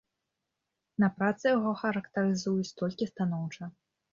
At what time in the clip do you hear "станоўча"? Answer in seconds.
3.15-3.63